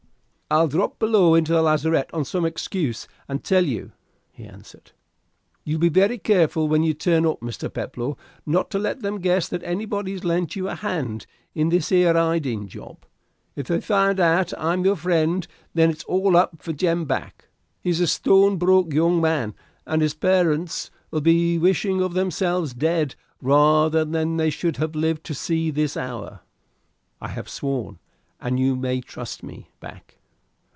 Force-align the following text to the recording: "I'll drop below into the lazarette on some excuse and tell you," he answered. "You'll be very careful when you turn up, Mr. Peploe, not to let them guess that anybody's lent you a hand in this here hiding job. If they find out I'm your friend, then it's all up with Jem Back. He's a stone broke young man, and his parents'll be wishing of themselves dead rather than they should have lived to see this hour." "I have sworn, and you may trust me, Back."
"I'll 0.53 0.67
drop 0.67 0.99
below 0.99 1.33
into 1.33 1.53
the 1.53 1.61
lazarette 1.61 2.13
on 2.13 2.25
some 2.25 2.43
excuse 2.43 3.07
and 3.29 3.41
tell 3.41 3.65
you," 3.65 3.93
he 4.33 4.43
answered. 4.43 4.91
"You'll 5.63 5.79
be 5.79 5.87
very 5.87 6.17
careful 6.17 6.67
when 6.67 6.83
you 6.83 6.93
turn 6.93 7.25
up, 7.25 7.39
Mr. 7.39 7.73
Peploe, 7.73 8.17
not 8.45 8.69
to 8.71 8.77
let 8.77 9.01
them 9.01 9.21
guess 9.21 9.47
that 9.47 9.63
anybody's 9.63 10.25
lent 10.25 10.57
you 10.57 10.67
a 10.67 10.75
hand 10.75 11.25
in 11.55 11.69
this 11.69 11.87
here 11.87 12.15
hiding 12.15 12.67
job. 12.67 13.05
If 13.55 13.67
they 13.67 13.79
find 13.79 14.19
out 14.19 14.51
I'm 14.57 14.83
your 14.83 14.97
friend, 14.97 15.47
then 15.73 15.89
it's 15.89 16.03
all 16.03 16.35
up 16.35 16.67
with 16.67 16.79
Jem 16.79 17.05
Back. 17.05 17.47
He's 17.81 18.01
a 18.01 18.05
stone 18.07 18.57
broke 18.57 18.91
young 18.91 19.21
man, 19.21 19.55
and 19.87 20.01
his 20.01 20.13
parents'll 20.15 21.21
be 21.21 21.57
wishing 21.57 22.01
of 22.01 22.13
themselves 22.13 22.73
dead 22.73 23.15
rather 23.41 24.03
than 24.03 24.35
they 24.35 24.49
should 24.49 24.75
have 24.75 24.95
lived 24.95 25.23
to 25.27 25.33
see 25.33 25.71
this 25.71 25.95
hour." 25.95 26.41
"I 27.21 27.29
have 27.29 27.47
sworn, 27.47 27.99
and 28.41 28.59
you 28.59 28.75
may 28.75 28.99
trust 28.99 29.43
me, 29.43 29.69
Back." 29.79 30.17